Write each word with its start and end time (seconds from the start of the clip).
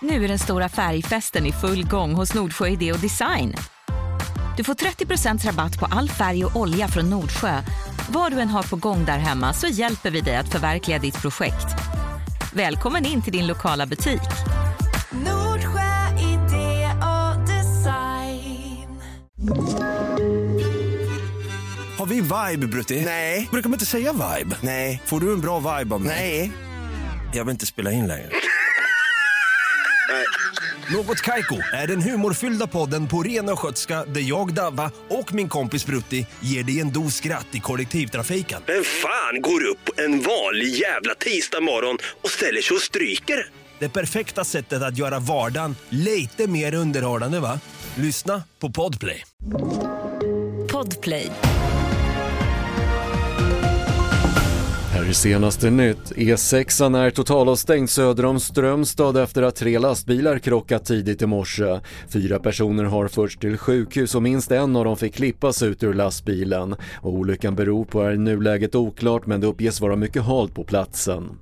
Nu 0.00 0.24
är 0.24 0.28
den 0.28 0.38
stora 0.38 0.68
färgfesten 0.68 1.46
i 1.46 1.52
full 1.52 1.88
gång 1.88 2.14
hos 2.14 2.34
Nordsjö 2.34 2.68
Idé 2.68 2.92
och 2.92 2.98
Design. 2.98 3.54
Du 4.56 4.64
får 4.64 4.74
30% 4.74 5.46
rabatt 5.46 5.78
på 5.78 5.86
all 5.86 6.08
färg 6.08 6.44
och 6.44 6.56
olja 6.56 6.88
från 6.88 7.10
Nordsjö. 7.10 7.62
Vad 8.10 8.32
du 8.32 8.40
än 8.40 8.48
har 8.48 8.62
på 8.62 8.76
gång 8.76 9.04
där 9.04 9.18
hemma 9.18 9.52
så 9.52 9.66
hjälper 9.66 10.10
vi 10.10 10.20
dig 10.20 10.36
att 10.36 10.52
förverkliga 10.52 10.98
ditt 10.98 11.22
projekt. 11.22 11.66
Välkommen 12.52 13.06
in 13.06 13.22
till 13.22 13.32
din 13.32 13.46
lokala 13.46 13.86
butik. 13.86 14.20
Nordsjö 15.10 16.08
idé 16.18 16.90
och 16.94 17.46
design. 17.46 19.00
Har 21.98 22.06
vi 22.06 22.20
vibe, 22.20 22.66
Brutti? 22.66 23.02
Nej. 23.04 23.48
Brukar 23.52 23.68
man 23.68 23.74
inte 23.74 23.86
säga 23.86 24.12
vibe? 24.12 24.56
Nej. 24.60 25.02
Får 25.04 25.20
du 25.20 25.32
en 25.32 25.40
bra 25.40 25.58
vibe 25.58 25.94
av 25.94 26.00
mig? 26.00 26.38
Nej. 26.38 26.52
Jag 27.32 27.44
vill 27.44 27.52
inte 27.52 27.66
spela 27.66 27.92
in 27.92 28.06
längre. 28.06 28.30
Något 30.92 31.20
Kaiko 31.20 31.56
är 31.72 31.86
den 31.86 32.02
humorfyllda 32.02 32.66
podden 32.66 33.08
på 33.08 33.22
ren 33.22 33.48
östgötska 33.48 34.04
där 34.04 34.20
jag, 34.20 34.54
Davva 34.54 34.90
och 35.08 35.34
min 35.34 35.48
kompis 35.48 35.86
Brutti 35.86 36.26
ger 36.40 36.62
dig 36.62 36.80
en 36.80 36.92
dos 36.92 37.14
skratt 37.14 37.46
i 37.52 37.60
kollektivtrafiken. 37.60 38.62
Vem 38.66 38.84
fan 38.84 39.42
går 39.42 39.64
upp 39.64 39.98
en 39.98 40.22
vanlig 40.22 40.68
jävla 40.68 41.14
tisdag 41.14 41.60
morgon 41.60 41.98
och 42.22 42.30
ställer 42.30 42.60
sig 42.60 42.74
och 42.74 42.80
stryker? 42.80 43.50
Det 43.78 43.88
perfekta 43.88 44.44
sättet 44.44 44.82
att 44.82 44.98
göra 44.98 45.18
vardagen 45.18 45.76
lite 45.88 46.46
mer 46.46 46.74
underhållande 46.74 47.40
va? 47.40 47.60
Lyssna 47.94 48.42
på 48.58 48.70
Podplay. 48.70 49.24
Podplay. 50.72 51.30
Här 55.08 55.14
senaste 55.14 55.70
nytt. 55.70 56.12
E6an 56.16 56.98
är 56.98 57.10
totalavstängd 57.10 57.90
söder 57.90 58.24
om 58.24 58.40
Strömstad 58.40 59.16
efter 59.16 59.42
att 59.42 59.56
tre 59.56 59.78
lastbilar 59.78 60.38
krockat 60.38 60.84
tidigt 60.84 61.22
i 61.22 61.26
morse. 61.26 61.80
Fyra 62.08 62.38
personer 62.38 62.84
har 62.84 63.08
förts 63.08 63.38
till 63.38 63.58
sjukhus 63.58 64.14
och 64.14 64.22
minst 64.22 64.50
en 64.50 64.76
av 64.76 64.84
dem 64.84 64.96
fick 64.96 65.14
klippas 65.14 65.62
ut 65.62 65.82
ur 65.82 65.94
lastbilen. 65.94 66.74
Vad 67.02 67.14
olyckan 67.14 67.54
beror 67.54 67.84
på 67.84 68.02
är 68.02 68.12
i 68.12 68.18
nuläget 68.18 68.74
oklart 68.74 69.26
men 69.26 69.40
det 69.40 69.46
uppges 69.46 69.80
vara 69.80 69.96
mycket 69.96 70.22
halt 70.22 70.54
på 70.54 70.64
platsen. 70.64 71.38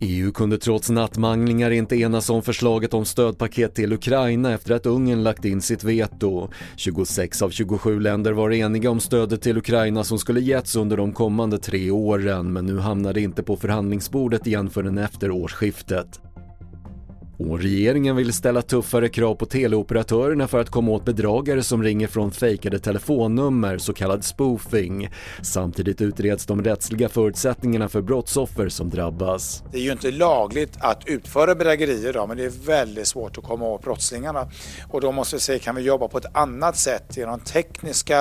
EU 0.00 0.32
kunde 0.32 0.58
trots 0.58 0.90
nattmanglingar 0.90 1.70
inte 1.70 1.96
enas 1.96 2.30
om 2.30 2.42
förslaget 2.42 2.94
om 2.94 3.04
stödpaket 3.04 3.74
till 3.74 3.92
Ukraina 3.92 4.52
efter 4.52 4.74
att 4.74 4.86
Ungern 4.86 5.22
lagt 5.22 5.44
in 5.44 5.60
sitt 5.60 5.84
veto. 5.84 6.48
26 6.76 7.42
av 7.42 7.50
27 7.50 8.00
länder 8.00 8.32
var 8.32 8.50
eniga 8.50 8.90
om 8.90 9.00
stödet 9.00 9.42
till 9.42 9.58
Ukraina 9.58 10.04
som 10.04 10.18
skulle 10.18 10.40
getts 10.40 10.76
under 10.76 10.96
de 10.96 11.12
kommande 11.12 11.58
tre 11.58 11.90
åren 11.90 12.52
men 12.52 12.66
nu 12.66 12.78
hamnar 12.78 13.12
det 13.12 13.20
inte 13.20 13.42
på 13.42 13.56
förhandlingsbordet 13.56 14.46
igen 14.46 14.70
förrän 14.70 14.98
efter 14.98 15.30
årsskiftet. 15.30 16.20
Och 17.38 17.60
regeringen 17.60 18.16
vill 18.16 18.32
ställa 18.32 18.62
tuffare 18.62 19.08
krav 19.08 19.34
på 19.34 19.46
teleoperatörerna 19.46 20.48
för 20.48 20.60
att 20.60 20.70
komma 20.70 20.90
åt 20.90 21.04
bedragare 21.04 21.62
som 21.62 21.82
ringer 21.82 22.06
från 22.06 22.32
fejkade 22.32 22.78
telefonnummer, 22.78 23.78
så 23.78 23.92
kallad 23.92 24.24
spoofing. 24.24 25.10
Samtidigt 25.42 26.00
utreds 26.00 26.46
de 26.46 26.64
rättsliga 26.64 27.08
förutsättningarna 27.08 27.88
för 27.88 28.02
brottsoffer 28.02 28.68
som 28.68 28.90
drabbas. 28.90 29.62
Det 29.72 29.78
är 29.78 29.82
ju 29.82 29.92
inte 29.92 30.10
lagligt 30.10 30.72
att 30.78 31.02
utföra 31.06 31.54
bedrägerier 31.54 32.08
idag 32.08 32.28
men 32.28 32.36
det 32.36 32.44
är 32.44 32.66
väldigt 32.66 33.06
svårt 33.06 33.38
att 33.38 33.44
komma 33.44 33.64
åt 33.64 33.82
brottslingarna. 33.82 34.48
Och 34.88 35.00
då 35.00 35.12
måste 35.12 35.36
vi 35.36 35.40
se, 35.40 35.58
kan 35.58 35.74
vi 35.74 35.82
jobba 35.82 36.08
på 36.08 36.18
ett 36.18 36.36
annat 36.36 36.76
sätt 36.76 37.16
genom 37.16 37.40
tekniska 37.40 38.20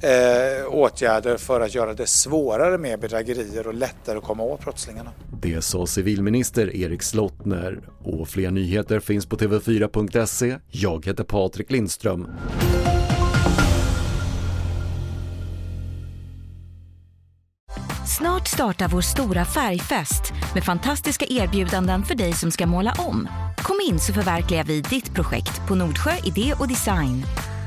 eh, 0.00 0.66
åtgärder 0.68 1.36
för 1.36 1.60
att 1.60 1.74
göra 1.74 1.94
det 1.94 2.06
svårare 2.06 2.78
med 2.78 3.00
bedrägerier 3.00 3.66
och 3.66 3.74
lättare 3.74 4.18
att 4.18 4.24
komma 4.24 4.42
åt 4.42 4.60
brottslingarna. 4.60 5.10
Det 5.44 5.62
sa 5.62 5.86
civilminister 5.86 6.76
Erik 6.76 7.02
Slottner. 7.02 7.80
Och 8.02 8.28
fler 8.28 8.50
nyheter 8.50 9.00
finns 9.00 9.26
på 9.26 9.36
tv4.se. 9.36 10.58
Jag 10.70 11.06
heter 11.06 11.24
Patrik 11.24 11.70
Lindström. 11.70 12.26
Snart 18.18 18.48
startar 18.48 18.88
vår 18.88 19.00
stora 19.00 19.44
färgfest 19.44 20.32
med 20.54 20.64
fantastiska 20.64 21.24
erbjudanden 21.28 22.02
för 22.02 22.14
dig 22.14 22.32
som 22.32 22.50
ska 22.50 22.66
måla 22.66 22.94
om. 22.98 23.28
Kom 23.56 23.76
in 23.90 23.98
så 23.98 24.12
förverkligar 24.12 24.64
vi 24.64 24.80
ditt 24.80 25.14
projekt 25.14 25.68
på 25.68 25.74
Nordsjö 25.74 26.12
Idé 26.24 26.54
och 26.60 26.68
Design. 26.68 27.24